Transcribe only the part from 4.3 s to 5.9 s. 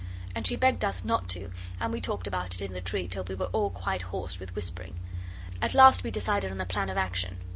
with whispering. At